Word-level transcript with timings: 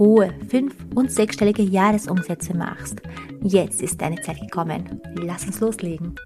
hohe 0.00 0.34
fünf- 0.48 0.86
und 0.94 1.12
sechsstellige 1.12 1.62
Jahresumsätze 1.62 2.56
machst. 2.56 3.02
Jetzt 3.42 3.82
ist 3.82 4.00
deine 4.00 4.20
Zeit 4.22 4.40
gekommen. 4.40 5.00
Lass 5.14 5.44
uns 5.44 5.60
loslegen. 5.60 6.16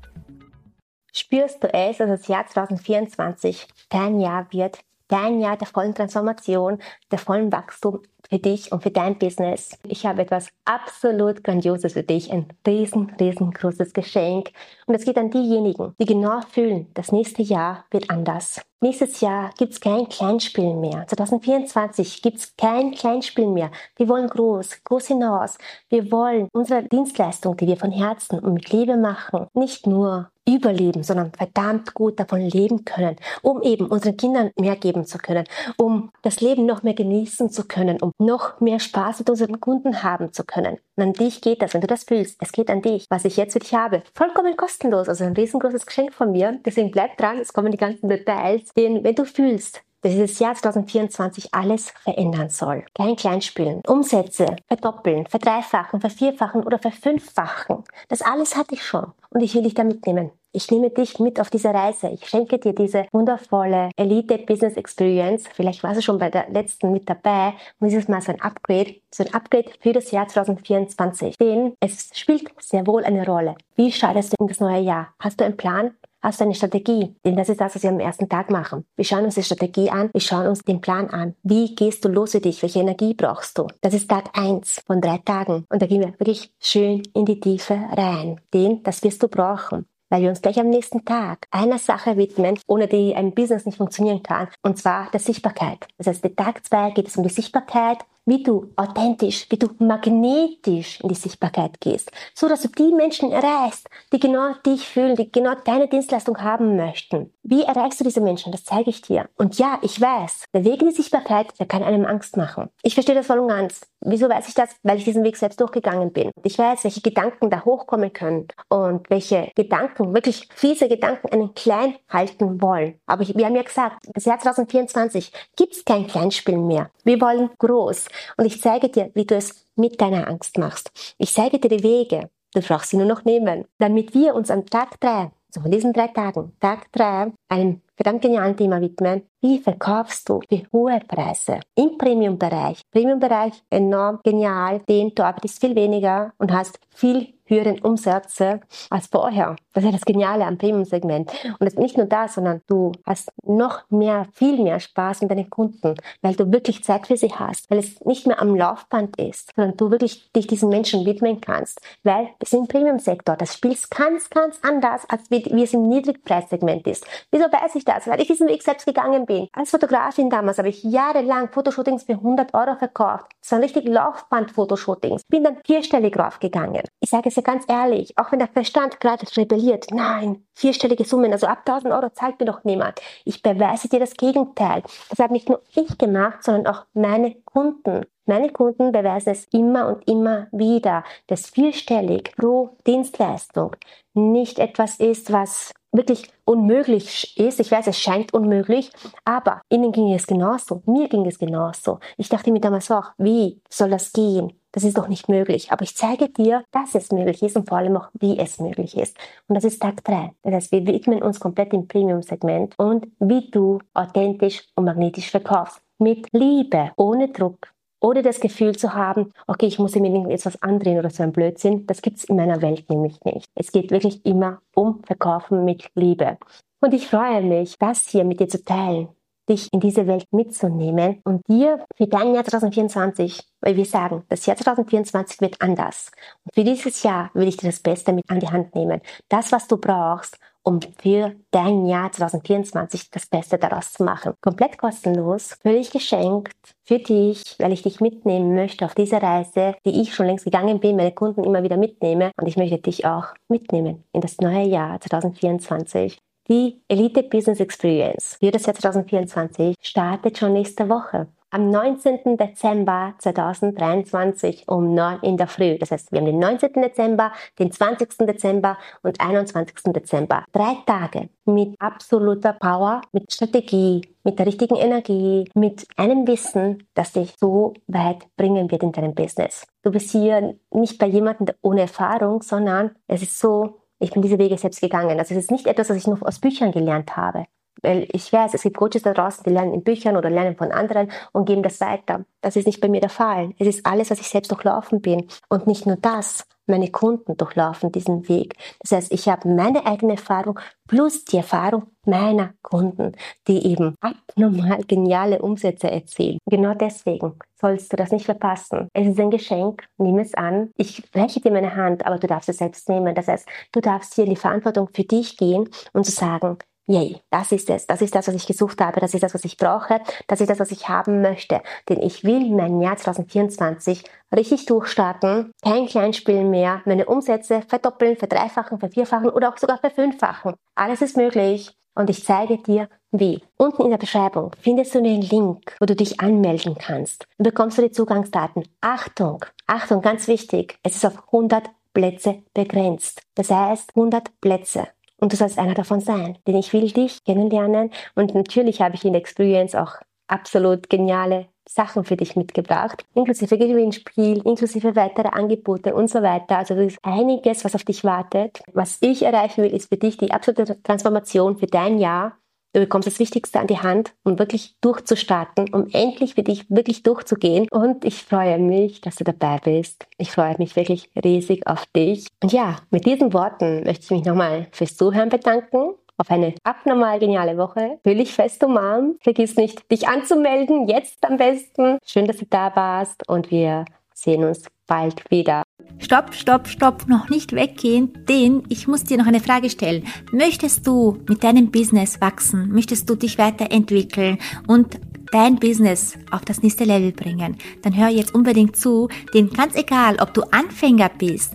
Spürst 1.13 1.63
du 1.63 1.73
es, 1.75 1.99
dass 1.99 2.09
das 2.09 2.29
Jahr 2.29 2.47
2024 2.47 3.67
dein 3.89 4.21
Jahr 4.21 4.47
wird, 4.53 4.79
dein 5.09 5.41
Jahr 5.41 5.57
der 5.57 5.67
vollen 5.67 5.95
Transformation, 5.95 6.79
der 7.11 7.19
vollen 7.19 7.53
Wachstum 7.53 8.01
für 8.29 8.39
dich 8.39 8.73
und 8.73 8.83
für 8.83 8.91
dein 8.91 9.19
Business. 9.19 9.79
Ich 9.87 10.07
habe 10.07 10.23
etwas 10.23 10.49
absolut 10.65 11.45
Grandioses 11.45 11.93
für 11.93 12.03
dich, 12.03 12.33
ein 12.33 12.47
riesen, 12.67 13.13
riesengroßes 13.21 13.93
Geschenk. 13.93 14.51
Und 14.87 14.95
es 14.95 15.05
geht 15.05 15.19
an 15.19 15.31
diejenigen, 15.31 15.95
die 16.01 16.07
genau 16.07 16.41
fühlen, 16.51 16.89
das 16.95 17.13
nächste 17.13 17.43
Jahr 17.43 17.85
wird 17.91 18.11
anders. 18.11 18.61
Nächstes 18.81 19.23
Jahr 19.23 19.51
gibt's 19.57 19.81
kein 19.81 20.11
Kleinspiel 20.11 20.75
mehr. 20.75 21.07
2024 21.07 22.21
gibt's 22.21 22.55
kein 22.57 22.93
Kleinspiel 22.93 23.47
mehr. 23.47 23.71
Wir 23.97 24.09
wollen 24.11 24.29
groß, 24.29 24.85
groß 24.85 25.07
hinaus. 25.07 25.57
Wir 25.89 26.13
wollen 26.13 26.49
unsere 26.53 26.83
Dienstleistung, 26.83 27.57
die 27.57 27.67
wir 27.67 27.79
von 27.79 27.93
Herzen 27.93 28.39
und 28.41 28.53
mit 28.53 28.71
Liebe 28.71 28.99
machen, 28.99 29.47
nicht 29.55 29.87
nur 29.87 30.31
überleben, 30.49 31.03
sondern 31.03 31.33
verdammt 31.33 31.95
gut 31.95 32.21
davon 32.21 32.41
leben 32.41 32.85
können, 32.85 33.17
um 33.43 33.63
eben 33.63 33.87
unseren 33.87 34.17
Kindern 34.17 34.51
mehr 34.59 34.77
geben 34.77 35.07
zu 35.07 35.19
können, 35.19 35.47
um 35.77 36.11
das 36.23 36.41
Leben 36.41 36.67
noch 36.67 36.83
mehr 36.83 36.95
genießen 36.95 37.51
zu 37.51 37.65
können, 37.67 38.01
um 38.01 38.13
noch 38.19 38.61
mehr 38.61 38.79
Spaß 38.79 39.21
mit 39.21 39.31
unseren 39.31 39.61
Kunden 39.61 40.03
haben 40.03 40.33
zu 40.33 40.45
können. 40.45 40.79
Und 40.97 41.03
an 41.03 41.13
dich 41.13 41.41
geht 41.41 41.63
das, 41.63 41.75
wenn 41.75 41.81
du 41.81 41.87
das 41.87 42.05
fühlst. 42.05 42.37
Es 42.41 42.53
geht 42.53 42.71
an 42.71 42.83
dich, 42.83 43.07
was 43.11 43.25
ich 43.25 43.37
jetzt 43.37 43.55
für 43.55 43.59
dich 43.59 43.75
habe. 43.75 44.03
Vollkommen 44.15 44.57
kostenlos, 44.57 45.09
also 45.09 45.25
ein 45.25 45.33
riesengroßes 45.33 45.87
Geschenk 45.87 46.13
von 46.13 46.31
mir. 46.31 46.61
Deswegen 46.65 46.91
bleib 46.91 47.17
dran, 47.17 47.39
es 47.39 47.53
kommen 47.53 47.73
die 47.73 47.79
ganzen 47.79 48.09
Details. 48.09 48.73
Denn 48.77 49.03
wenn 49.03 49.15
du 49.15 49.25
fühlst, 49.25 49.83
dass 50.05 50.13
dieses 50.13 50.39
Jahr 50.39 50.55
2024 50.55 51.55
alles 51.55 51.91
verändern 52.03 52.51
soll. 52.51 52.85
Kein 52.95 53.17
Kleinspielen. 53.17 53.81
Umsätze 53.87 54.57
verdoppeln, 54.69 55.27
verdreifachen, 55.27 56.01
vervierfachen 56.01 56.63
oder 56.63 56.79
verfünffachen. 56.79 57.85
Das 58.09 58.21
alles 58.21 58.55
hatte 58.55 58.75
ich 58.75 58.85
schon. 58.85 59.13
Und 59.31 59.41
ich 59.41 59.55
will 59.55 59.63
dich 59.63 59.75
da 59.75 59.83
mitnehmen. 59.83 60.31
Ich 60.53 60.71
nehme 60.71 60.91
dich 60.91 61.19
mit 61.19 61.41
auf 61.41 61.51
diese 61.51 61.71
Reise. 61.71 62.11
Ich 62.11 62.29
schenke 62.29 62.59
dir 62.59 62.75
diese 62.75 63.07
wundervolle 63.13 63.91
Elite 63.97 64.39
Business 64.39 64.77
Experience. 64.77 65.49
Vielleicht 65.53 65.83
warst 65.83 65.97
du 65.97 66.03
schon 66.03 66.19
bei 66.19 66.31
der 66.31 66.49
letzten 66.51 66.93
mit 66.93 67.09
dabei. 67.09 67.55
Und 67.81 67.89
dieses 67.89 68.07
Mal 68.07 68.21
so 68.21 68.31
ein 68.31 68.41
Upgrade. 68.41 68.95
So 69.11 69.25
ein 69.25 69.35
Upgrade 69.35 69.71
für 69.81 69.93
das 69.93 70.11
Jahr 70.13 70.29
2024. 70.29 71.37
Denn 71.39 71.75
es 71.81 72.11
spielt 72.13 72.53
sehr 72.61 72.87
wohl 72.87 73.05
eine 73.05 73.27
Rolle. 73.27 73.57
Wie 73.75 73.91
startest 73.91 74.33
du 74.33 74.45
in 74.45 74.49
das 74.49 74.61
neue 74.61 74.83
Jahr? 74.83 75.15
Hast 75.19 75.41
du 75.41 75.45
einen 75.45 75.57
Plan? 75.57 75.97
Hast 76.25 76.41
du 76.41 76.45
eine 76.45 76.55
Strategie? 76.55 77.15
Denn 77.23 77.37
das 77.37 77.51
ist 77.51 77.61
das, 77.61 77.75
was 77.75 77.83
wir 77.83 77.91
am 77.91 78.01
ersten 78.01 78.31
Tag 78.31 78.51
machen. 78.51 78.87
Wir 78.97 79.05
schauen 79.05 79.27
uns 79.27 79.35
die 79.35 79.43
Strategie 79.43 79.91
an, 79.91 80.09
wir 80.11 80.23
schauen 80.23 80.47
uns 80.47 80.63
den 80.63 80.81
Plan 80.81 81.11
an. 81.11 81.35
Wie 81.43 81.75
gehst 81.75 82.03
du 82.03 82.09
los 82.09 82.33
für 82.33 82.41
dich? 82.41 82.63
Welche 82.63 82.81
Energie 82.81 83.13
brauchst 83.13 83.59
du? 83.59 83.67
Das 83.83 83.93
ist 83.93 84.09
Tag 84.09 84.31
eins 84.33 84.81
von 84.87 85.03
drei 85.03 85.19
Tagen. 85.19 85.67
Und 85.69 85.83
da 85.83 85.87
gehen 85.87 86.01
wir 86.01 86.19
wirklich 86.19 86.51
schön 86.59 87.03
in 87.13 87.27
die 87.27 87.41
Tiefe 87.41 87.79
rein. 87.93 88.41
Denn 88.55 88.83
das 88.85 89.03
wirst 89.03 89.23
du 89.23 89.29
brauchen 89.29 89.85
weil 90.11 90.23
wir 90.23 90.29
uns 90.29 90.43
gleich 90.43 90.61
am 90.61 90.69
nächsten 90.69 91.05
Tag 91.05 91.49
einer 91.51 91.79
Sache 91.79 92.17
widmen, 92.17 92.57
ohne 92.69 92.87
die 92.87 93.17
ein 93.17 93.35
Business 93.35 93.67
nicht 93.67 93.79
funktionieren 93.79 94.23
kann, 94.23 94.47
und 94.63 94.79
zwar 94.79 95.11
der 95.11 95.19
Sichtbarkeit. 95.19 95.89
Das 95.99 96.07
heißt, 96.07 96.23
der 96.23 96.37
Tag 96.37 96.65
zwei 96.65 96.93
geht 96.93 97.09
es 97.09 97.17
um 97.17 97.25
die 97.25 97.31
Sichtbarkeit, 97.31 97.99
wie 98.27 98.43
du 98.43 98.73
authentisch, 98.77 99.47
wie 99.51 99.59
du 99.59 99.69
magnetisch 99.79 101.01
in 101.01 101.09
die 101.09 101.15
Sichtbarkeit 101.15 101.81
gehst, 101.81 102.11
so 102.35 102.49
dass 102.49 102.63
du 102.63 102.69
die 102.69 102.93
Menschen 102.93 103.33
erreichst, 103.33 103.89
die 104.13 104.21
genau 104.21 104.55
dich 104.67 104.89
fühlen, 104.89 105.17
die 105.17 105.31
genau 105.31 105.55
deine 105.65 105.89
Dienstleistung 105.89 106.43
haben 106.43 106.77
möchten. 106.77 107.33
Wie 107.43 107.63
erreichst 107.63 108.01
du 108.01 108.05
diese 108.05 108.21
Menschen? 108.21 108.53
Das 108.53 108.65
zeige 108.65 108.91
ich 108.91 109.03
dir. 109.03 109.29
Und 109.37 109.59
ja, 109.59 109.79
ich 109.83 110.01
weiß, 110.01 110.45
der 110.55 110.65
Weg 110.65 110.81
in 110.81 110.89
die 110.89 110.95
Sichtbarkeit, 110.95 111.59
der 111.59 111.67
kann 111.67 111.83
einem 111.83 112.07
Angst 112.07 112.37
machen. 112.37 112.71
Ich 112.83 112.95
verstehe 112.95 113.15
das 113.15 113.27
voll 113.27 113.39
und 113.39 113.49
ganz. 113.49 113.83
Wieso 114.01 114.29
weiß 114.29 114.49
ich 114.49 114.55
das? 114.55 114.71
Weil 114.83 114.99
ich 114.99 115.05
diesen 115.05 115.25
Weg 115.25 115.37
selbst 115.37 115.61
durchgegangen 115.61 116.13
bin. 116.13 116.31
Ich 116.43 116.59
weiß, 116.59 116.85
welche 116.85 117.01
Gedanken 117.01 117.51
da 117.51 117.65
hochkommen 117.65 118.13
können 118.13 118.49
und 118.69 119.09
welche 119.09 119.51
Gedanken, 119.55 120.15
wirklich 120.15 120.49
fiese 120.55 120.89
Gedanken, 120.89 121.31
einen 121.33 121.55
klein 121.55 121.97
halten 122.11 122.61
wollen. 122.61 123.01
Aber 123.07 123.27
wir 123.27 123.47
haben 123.47 123.57
ja 123.57 123.63
gesagt, 123.63 124.07
das 124.13 124.27
Jahr 124.27 124.39
2024 124.39 125.33
gibt 125.57 125.75
es 125.75 125.85
kein 125.85 126.07
Kleinspiel 126.07 126.59
mehr. 126.59 126.91
Wir 127.05 127.21
wollen 127.21 127.51
groß. 127.59 128.07
Und 128.37 128.47
ich 128.47 128.61
zeige 128.61 128.89
dir, 128.89 129.11
wie 129.15 129.25
du 129.25 129.37
es 129.37 129.67
mit 129.77 130.01
deiner 130.01 130.29
Angst 130.29 130.59
machst. 130.59 130.91
Ich 131.19 131.33
zeige 131.33 131.59
dir 131.59 131.69
die 131.69 131.83
Wege. 131.83 132.31
Du 132.55 132.61
brauchst 132.61 132.91
sie 132.91 132.97
nur 132.97 133.07
noch 133.07 133.25
nehmen. 133.25 133.65
Damit 133.79 134.15
wir 134.15 134.35
uns 134.35 134.51
am 134.51 134.67
Tag 134.67 135.01
drei, 135.01 135.31
so 135.51 135.61
von 135.61 135.71
diesen 135.71 135.93
drei 135.93 136.09
Tagen, 136.09 136.53
Tag 136.61 136.91
drei, 136.93 137.33
einem 137.49 137.81
verdammt 137.97 138.23
genialen 138.23 138.57
Thema 138.57 138.81
widmen. 138.81 139.23
Wie 139.41 139.59
verkaufst 139.59 140.29
du 140.29 140.41
für 140.49 140.63
hohe 140.73 141.01
Preise 141.07 141.61
im 141.75 141.99
Premium-Bereich? 141.99 142.83
Premium-Bereich 142.91 143.63
enorm 143.71 144.21
genial, 144.23 144.81
denn 144.89 145.13
du 145.15 145.25
arbeitest 145.25 145.61
viel 145.61 145.75
weniger 145.75 146.33
und 146.39 146.53
hast 146.53 146.79
viel 146.95 147.34
höheren 147.47 147.81
Umsätze 147.81 148.61
als 148.91 149.07
vorher. 149.07 149.57
Das 149.73 149.83
ist 149.83 149.91
ja 149.91 149.97
das 149.97 150.05
Geniale 150.05 150.47
am 150.47 150.59
Premium-Segment. 150.59 151.31
Und 151.59 151.67
es 151.67 151.75
ist 151.75 151.79
nicht 151.79 151.97
nur 151.97 152.07
das, 152.07 152.35
sondern 152.35 152.63
du 152.67 152.93
hast 153.05 153.33
noch 153.45 153.83
mehr, 153.91 154.27
viel 154.33 154.63
mehr 154.63 154.81
Spaß 154.81 155.23
mit 155.23 155.31
deinen 155.31 155.51
Kunden, 155.51 155.95
weil 156.23 156.35
du 156.35 156.51
wirklich 156.51 156.85
Zeit 156.85 157.07
für 157.07 157.17
sie 157.17 157.33
hast, 157.33 157.71
weil 157.71 157.79
es 157.79 158.01
nicht 158.05 158.27
mehr 158.27 158.41
am 158.41 158.55
Laufband 158.55 159.19
ist, 159.21 159.51
sondern 159.55 159.77
du 159.77 159.91
wirklich 159.91 160.31
dich 160.33 160.47
diesen 160.47 160.69
Menschen 160.69 161.05
widmen 161.05 161.41
kannst, 161.41 161.81
weil 162.03 162.29
es 162.39 162.53
im 162.53 162.67
Premium-Sektor, 162.67 163.37
das 163.37 163.55
Spiel 163.55 163.73
ist 163.73 163.91
ganz, 163.91 164.31
ganz 164.31 164.59
anders, 164.63 165.03
als 165.09 165.31
wie, 165.31 165.45
wie 165.45 165.65
es 165.65 165.75
im 165.75 165.89
Niedrigpreissegment 165.89 166.87
ist. 166.87 167.07
Wieso 167.31 167.45
weiß 167.45 167.75
ich 167.75 167.85
das? 167.85 168.07
Weil 168.07 168.21
ich 168.21 168.29
diesen 168.29 168.49
Weg 168.49 168.63
selbst 168.63 168.87
gegangen 168.87 169.27
bin. 169.27 169.49
Als 169.53 169.71
Fotografin 169.71 170.31
damals 170.31 170.59
habe 170.59 170.69
ich 170.69 170.83
jahrelang 170.83 171.51
Fotoshootings 171.51 172.05
für 172.05 172.13
100 172.13 172.55
Euro 172.55 172.77
verkauft. 172.77 173.27
Das 173.41 173.53
waren 173.53 173.63
richtig 173.63 173.87
Laufband-Fotoshootings. 173.87 175.23
Bin 175.29 175.45
dann 175.45 175.59
vierstellig 175.65 176.19
raufgegangen. 176.19 176.83
Ich 177.01 177.11
sage 177.11 177.34
es 177.35 177.45
ja 177.45 177.53
ganz 177.53 177.65
ehrlich, 177.69 178.17
auch 178.17 178.33
wenn 178.33 178.39
der 178.39 178.49
Verstand 178.49 179.01
gerade 179.01 179.27
rebelliert, 179.37 179.87
nein, 179.91 180.45
vierstellige 180.55 181.05
Summen, 181.05 181.33
also 181.33 181.47
ab 181.47 181.63
1000 181.67 181.93
Euro 181.93 182.11
zahlt 182.11 182.39
mir 182.39 182.47
doch 182.47 182.65
niemand. 182.65 183.01
Ich 183.25 183.43
beweise 183.43 183.89
dir 183.89 184.01
das 184.01 184.15
Gegenteil. 184.15 184.83
Das 185.11 185.19
habe 185.19 185.33
nicht 185.33 185.49
nur 185.49 185.61
ich 185.75 185.99
gemacht, 185.99 186.45
sondern 186.45 186.67
auch 186.67 186.85
meine 186.95 187.35
Kunden. 187.45 188.07
Meine 188.27 188.51
Kunden 188.51 188.93
beweisen 188.93 189.31
es 189.31 189.47
immer 189.53 189.89
und 189.89 190.09
immer 190.09 190.47
wieder, 190.51 191.05
dass 191.27 191.51
vierstellig 191.51 192.33
pro 192.37 192.77
Dienstleistung 192.87 193.77
nicht 194.15 194.59
etwas 194.59 194.99
ist, 194.99 195.31
was 195.31 195.75
wirklich 195.93 196.31
unmöglich 196.45 197.37
ist. 197.37 197.61
Ich 197.61 197.71
weiß, 197.71 197.87
es 197.87 197.99
scheint 197.99 198.33
unmöglich, 198.33 198.91
aber 199.25 199.61
ihnen 199.69 199.93
ging 199.93 200.13
es 200.15 200.27
genauso. 200.27 200.83
Mir 200.87 201.09
ging 201.09 201.27
es 201.27 201.39
genauso. 201.39 202.01
Ich 202.17 202.29
dachte 202.29 202.51
mir 202.51 202.61
damals 202.61 202.91
auch, 202.91 203.13
wie 203.19 203.61
soll 203.69 203.91
das 203.91 204.13
gehen? 204.13 204.53
Das 204.75 204.83
ist 204.83 204.99
doch 204.99 205.07
nicht 205.07 205.29
möglich. 205.29 205.71
Aber 205.71 205.83
ich 205.83 205.97
zeige 205.97 206.29
dir, 206.29 206.65
dass 206.73 206.97
es 206.97 207.13
möglich 207.13 207.43
ist 207.45 207.57
und 207.57 207.69
vor 207.69 207.79
allem 207.79 207.97
auch, 207.97 208.09
wie 208.15 208.37
es 208.37 208.59
möglich 208.59 208.97
ist. 208.97 209.17
Und 209.47 209.55
das 209.55 209.63
ist 209.63 209.81
Tag 209.81 210.03
3. 210.03 210.33
Das 210.43 210.53
heißt, 210.53 210.73
wir 210.73 210.85
widmen 210.85 211.23
uns 211.23 211.39
komplett 211.39 211.73
im 211.73 211.87
Premium-Segment 211.87 212.75
und 212.77 213.07
wie 213.21 213.49
du 213.53 213.79
authentisch 213.95 214.67
und 214.75 214.87
magnetisch 214.87 215.31
verkaufst. 215.31 215.81
Mit 215.99 216.27
Liebe, 216.33 216.91
ohne 216.97 217.29
Druck, 217.29 217.73
ohne 218.01 218.23
das 218.23 218.41
Gefühl 218.41 218.75
zu 218.75 218.95
haben, 218.95 219.31
okay, 219.47 219.67
ich 219.67 219.79
muss 219.79 219.95
mir 219.95 220.29
etwas 220.29 220.61
andrehen 220.61 220.99
oder 220.99 221.11
so 221.11 221.23
ein 221.23 221.31
Blödsinn. 221.31 221.87
Das 221.87 222.03
gibt's 222.03 222.25
in 222.25 222.35
meiner 222.35 222.61
Welt 222.61 222.91
nämlich 222.91 223.23
nicht. 223.25 223.47
Es 223.55 223.71
geht 223.71 223.93
wirklich 223.93 224.27
immer 224.27 224.61
um 224.75 225.05
Verkaufen 225.05 225.65
mit 225.65 225.89
Liebe. 225.95 226.37
Und 226.81 226.95
ich 226.95 227.07
freue 227.07 227.43
mich, 227.43 227.79
das 227.79 228.09
hier 228.09 228.25
mit 228.25 228.41
dir 228.41 228.49
zu 228.49 228.63
teilen, 228.65 229.09
dich 229.49 229.73
in 229.73 229.81
diese 229.81 230.07
Welt 230.07 230.27
mitzunehmen 230.33 231.21
und 231.25 231.47
dir 231.49 231.85
für 231.97 232.07
dein 232.07 232.35
Jahr 232.35 232.45
2024, 232.45 233.43
weil 233.61 233.77
wir 233.77 233.85
sagen, 233.85 234.25
das 234.29 234.47
Jahr 234.47 234.57
2024 234.57 235.41
wird 235.41 235.61
anders. 235.61 236.11
Und 236.45 236.55
für 236.55 236.65
dieses 236.65 237.03
Jahr 237.03 237.31
will 237.35 237.49
ich 237.49 237.57
dir 237.57 237.69
das 237.69 237.81
Beste 237.81 238.13
mit 238.13 238.31
an 238.31 238.41
die 238.41 238.49
Hand 238.49 238.75
nehmen. 238.75 239.01
Das, 239.29 239.53
was 239.53 239.69
du 239.69 239.77
brauchst, 239.77 240.39
um 240.65 240.81
für 240.99 241.35
dein 241.51 241.87
Jahr 241.87 242.11
2024 242.11 243.11
das 243.11 243.27
Beste 243.27 243.59
daraus 243.59 243.93
zu 243.93 244.03
machen. 244.03 244.33
Komplett 244.41 244.79
kostenlos, 244.79 245.57
völlig 245.63 245.91
geschenkt 245.91 246.55
für 246.85 246.99
dich, 246.99 247.43
weil 247.59 247.73
ich 247.73 247.83
dich 247.83 248.01
mitnehmen 248.01 248.55
möchte 248.55 248.87
auf 248.87 248.95
diese 248.95 249.21
Reise, 249.21 249.75
die 249.85 250.01
ich 250.01 250.15
schon 250.15 250.27
längst 250.27 250.45
gegangen 250.45 250.81
bin, 250.81 250.97
meine 250.97 251.13
Kunden 251.13 251.45
immer 251.45 251.63
wieder 251.63 251.77
mitnehme 251.77 252.31
und 252.41 252.47
ich 252.47 252.57
möchte 252.57 252.79
dich 252.79 253.05
auch 253.05 253.27
mitnehmen 253.49 254.05
in 254.13 254.23
das 254.23 254.39
neue 254.39 254.67
Jahr 254.67 255.01
2024. 255.01 256.19
Die 256.51 256.83
Elite 256.89 257.23
Business 257.23 257.59
Experience 257.59 258.37
für 258.39 258.51
das 258.51 258.67
Jahr 258.67 258.75
2024 258.75 259.77
startet 259.81 260.37
schon 260.37 260.53
nächste 260.53 260.91
Woche 260.91 261.29
am 261.49 261.71
19. 261.71 262.37
Dezember 262.37 263.15
2023 263.17 264.65
um 264.69 264.93
9 264.93 265.21
in 265.23 265.39
der 265.39 265.47
Früh. 265.47 265.79
Das 265.79 265.91
heißt, 265.91 266.13
wir 266.13 266.19
haben 266.19 266.27
den 266.27 266.39
19. 266.39 266.73
Dezember, 266.75 267.33
den 267.59 267.73
20. 267.73 268.27
Dezember 268.27 268.77
und 269.03 269.19
21. 269.21 269.75
Dezember. 269.95 270.45
Drei 270.53 270.77
Tage 270.85 271.31
mit 271.47 271.77
absoluter 271.79 272.53
Power, 272.53 273.01
mit 273.13 273.33
Strategie, 273.33 274.03
mit 274.23 274.39
der 274.39 274.47
richtigen 274.47 274.77
Energie, 274.77 275.49
mit 275.55 275.87
einem 275.97 276.27
Wissen, 276.27 276.87
das 276.93 277.13
dich 277.13 277.33
so 277.41 277.73
weit 277.87 278.27
bringen 278.37 278.71
wird 278.71 278.83
in 278.83 278.93
deinem 278.93 279.15
Business. 279.15 279.67
Du 279.83 279.93
bist 279.93 280.11
hier 280.11 280.57
nicht 280.73 280.99
bei 280.99 281.07
jemandem 281.07 281.55
ohne 281.63 281.83
Erfahrung, 281.83 282.43
sondern 282.43 282.97
es 283.07 283.23
ist 283.23 283.39
so, 283.39 283.81
ich 284.05 284.13
bin 284.13 284.23
diese 284.23 284.39
Wege 284.39 284.59
selbst 284.59 284.81
gegangen. 284.81 285.19
Also 285.19 285.35
es 285.35 285.45
ist 285.45 285.51
nicht 285.51 285.67
etwas, 285.67 285.91
was 285.91 285.97
ich 285.97 286.07
nur 286.07 286.19
aus 286.27 286.39
Büchern 286.39 286.73
gelernt 286.73 287.17
habe. 287.17 287.47
Weil 287.83 288.07
ich 288.13 288.33
weiß, 288.33 288.55
es 288.55 288.63
gibt 288.63 288.77
Coaches 288.77 289.03
da 289.03 289.13
draußen, 289.13 289.43
die 289.45 289.51
lernen 289.51 289.75
in 289.75 289.83
Büchern 289.83 290.17
oder 290.17 290.31
lernen 290.31 290.57
von 290.57 290.71
anderen 290.73 291.11
und 291.33 291.47
geben 291.47 291.63
das 291.63 291.81
weiter. 291.81 292.25
Das 292.41 292.57
ist 292.57 292.67
nicht 292.67 292.81
bei 292.81 292.89
mir 292.89 293.01
der 293.01 293.11
Fall. 293.11 293.53
Es 293.59 293.67
ist 293.67 293.85
alles, 293.85 294.11
was 294.11 294.21
ich 294.21 294.29
selbst 294.29 294.51
durchlaufen 294.51 295.01
bin. 295.01 295.27
Und 295.49 295.67
nicht 295.67 295.87
nur 295.87 295.97
das, 295.97 296.47
meine 296.67 296.91
Kunden 296.91 297.37
durchlaufen 297.37 297.93
diesen 297.93 298.29
Weg. 298.29 298.57
Das 298.81 298.93
heißt, 298.93 299.13
ich 299.13 299.29
habe 299.29 299.49
meine 299.49 299.87
eigene 299.87 300.13
Erfahrung 300.13 300.59
plus 300.87 301.25
die 301.25 301.39
Erfahrung 301.39 301.87
meiner 302.05 302.55
Kunden, 302.63 303.13
die 303.49 303.67
eben 303.67 303.97
abnormal 304.01 304.83
geniale 304.85 305.41
Umsätze 305.41 305.91
erzielen. 305.91 306.39
Genau 306.47 306.75
deswegen 306.75 307.39
sollst 307.61 307.93
du 307.93 307.97
das 307.97 308.13
nicht 308.13 308.27
verpassen. 308.27 308.89
Es 308.93 309.07
ist 309.07 309.21
ein 309.21 309.31
Geschenk, 309.31 309.85
nimm 309.97 310.19
es 310.19 310.35
an. 310.35 310.71
Ich 310.77 311.03
reiche 311.15 311.41
dir 311.41 311.51
meine 311.51 311.75
Hand, 311.75 312.05
aber 312.05 312.19
du 312.19 312.27
darfst 312.27 312.49
es 312.49 312.59
selbst 312.59 312.89
nehmen. 312.89 313.15
Das 313.15 313.29
heißt, 313.29 313.49
du 313.73 313.81
darfst 313.81 314.15
hier 314.15 314.25
in 314.25 314.31
die 314.31 314.37
Verantwortung 314.37 314.89
für 314.93 315.05
dich 315.05 315.37
gehen 315.37 315.69
und 315.93 316.05
zu 316.05 316.13
sagen, 316.13 316.59
Yay, 316.87 317.23
das 317.31 317.51
ist 317.51 317.71
es. 317.71 317.87
Das 317.87 318.03
ist 318.03 318.15
das, 318.15 318.29
was 318.29 318.35
ich 318.35 318.47
gesucht 318.47 318.81
habe. 318.81 319.01
Das 319.01 319.15
ist 319.15 319.23
das, 319.23 319.33
was 319.33 319.45
ich 319.47 319.57
brauche. 319.57 320.01
Das 320.27 320.43
ist 320.43 320.51
das, 320.51 320.61
was 320.61 320.71
ich 320.71 320.89
haben 320.89 321.23
möchte. 321.23 321.63
Denn 321.89 322.03
ich 322.03 322.25
will 322.25 322.51
mein 322.51 322.81
Jahr 322.81 322.97
2024 322.97 324.05
richtig 324.37 324.67
durchstarten. 324.67 325.51
Kein 325.63 325.87
Kleinspiel 325.87 326.45
mehr. 326.45 326.83
Meine 326.85 327.07
Umsätze 327.07 327.63
verdoppeln, 327.67 328.17
verdreifachen, 328.17 328.79
vervierfachen 328.79 329.31
oder 329.31 329.49
auch 329.49 329.57
sogar 329.57 329.79
verfünffachen. 329.79 330.55
Alles 330.75 331.01
ist 331.01 331.17
möglich. 331.17 331.75
Und 331.95 332.11
ich 332.11 332.25
zeige 332.25 332.59
dir, 332.59 332.89
wie. 333.13 333.41
Unten 333.57 333.83
in 333.83 333.91
der 333.91 333.99
Beschreibung 333.99 334.51
findest 334.61 334.95
du 334.95 335.03
den 335.03 335.23
Link, 335.23 335.77
wo 335.81 335.87
du 335.87 335.95
dich 335.95 336.21
anmelden 336.21 336.75
kannst. 336.75 337.27
Dann 337.39 337.45
bekommst 337.45 337.79
du 337.79 337.83
die 337.83 337.93
Zugangsdaten. 337.93 338.65
Achtung, 338.81 339.45
Achtung, 339.67 340.03
ganz 340.03 340.29
wichtig. 340.29 340.79
Es 340.83 340.97
ist 340.97 341.07
auf 341.07 341.23
100 341.29 341.71
Plätze 341.95 342.43
begrenzt. 342.53 343.23
Das 343.37 343.51
heißt 343.51 343.93
100 343.95 344.41
Plätze. 344.41 344.89
Und 345.19 345.33
du 345.33 345.37
sollst 345.37 345.59
einer 345.59 345.75
davon 345.75 346.01
sein, 346.01 346.39
denn 346.47 346.57
ich 346.57 346.73
will 346.73 346.91
dich 346.91 347.25
kennenlernen 347.25 347.91
und 348.15 348.35
natürlich 348.35 348.81
habe 348.81 348.97
ich 348.97 349.05
in 349.05 349.13
der 349.13 349.21
Experience 349.21 349.75
auch 349.75 349.97
absolut 350.27 350.89
geniale 350.91 351.47
Sachen 351.67 352.05
für 352.05 352.17
dich 352.17 352.37
mitgebracht, 352.37 353.05
inklusive 353.15 353.57
Gewinnspiel, 353.57 354.43
inklusive 354.45 354.97
weitere 354.97 355.29
Angebote 355.29 355.95
und 355.95 356.11
so 356.11 356.23
weiter. 356.23 356.59
Also 356.59 356.75
es 356.75 356.95
ist 356.95 356.99
einiges, 357.03 357.65
was 357.65 357.75
auf 357.75 357.85
dich 357.85 358.05
wartet. 358.05 358.63
Was 358.73 358.99
ich 359.01 359.23
erreichen 359.23 359.63
will, 359.63 359.75
ist 359.75 359.89
für 359.89 359.97
dich 359.97 360.19
die 360.19 360.31
absolute 360.31 360.83
Transformation 360.83 361.57
für 361.57 361.67
dein 361.67 361.99
Jahr 361.99 362.37
Du 362.75 362.81
bekommst 362.81 363.07
das 363.07 363.21
Wichtigste 363.21 363.61
an 363.61 363.69
die 363.69 363.79
Hand, 363.79 364.15
um 364.25 364.37
wirklich 364.39 364.75
durchzustarten, 364.81 365.73
um 365.73 365.87
endlich 365.93 366.35
für 366.35 366.43
dich 366.43 366.69
wirklich 366.69 367.05
durchzugehen. 367.05 367.69
Und 367.71 368.05
ich 368.05 368.25
freue 368.25 368.59
mich, 368.59 369.01
dass 369.01 369.15
du 369.15 369.23
dabei 369.23 369.59
bist. 369.63 370.07
Ich 370.19 370.33
freue 370.33 370.57
mich 370.59 370.75
wirklich 370.75 371.09
riesig 371.25 371.69
auf 371.69 371.87
dich. 371.95 372.27
Und 372.43 372.53
ja, 372.53 372.77
mit 372.91 373.07
diesen 373.07 373.33
Worten 373.33 373.85
möchte 373.85 374.03
ich 374.03 374.11
mich 374.11 374.25
nochmal 374.25 374.67
fürs 374.73 374.97
Zuhören 374.97 375.29
bedanken 375.29 375.95
auf 376.17 376.31
eine 376.31 376.55
abnormal 376.65 377.19
geniale 377.19 377.57
Woche. 377.57 377.99
Dich 378.05 378.33
fest 378.33 378.63
umarmt. 378.65 379.23
Vergiss 379.23 379.57
nicht, 379.57 379.91
dich 379.91 380.09
anzumelden. 380.09 380.89
Jetzt 380.89 381.25
am 381.25 381.37
besten. 381.37 381.99
Schön, 382.05 382.27
dass 382.27 382.39
du 382.39 382.47
da 382.47 382.75
warst 382.75 383.29
und 383.29 383.51
wir 383.51 383.85
sehen 384.15 384.45
uns 384.45 384.65
bald 384.87 385.31
wieder. 385.31 385.64
Stopp, 385.99 386.35
stopp, 386.35 386.69
stopp, 386.69 387.09
noch 387.09 387.29
nicht 387.31 387.53
weggehen, 387.53 388.13
denn 388.29 388.63
ich 388.69 388.87
muss 388.89 389.05
dir 389.05 389.17
noch 389.17 389.27
eine 389.27 389.41
Frage 389.41 389.71
stellen. 389.71 390.05
Möchtest 390.33 390.87
du 390.87 391.19
mit 391.29 391.43
deinem 391.43 391.71
Business 391.71 392.21
wachsen? 392.21 392.71
Möchtest 392.73 393.09
du 393.09 393.15
dich 393.15 393.39
weiterentwickeln 393.39 394.39
und 394.67 394.99
dein 395.35 395.57
Business 395.57 396.17
auf 396.31 396.45
das 396.45 396.63
nächste 396.63 396.85
Level 396.85 397.11
bringen, 397.11 397.57
dann 397.83 397.97
hör 397.97 398.09
jetzt 398.09 398.35
unbedingt 398.35 398.77
zu, 398.77 399.09
denn 399.35 399.51
ganz 399.51 399.75
egal, 399.75 400.17
ob 400.21 400.33
du 400.33 400.43
Anfänger 400.53 401.11
bist 401.19 401.55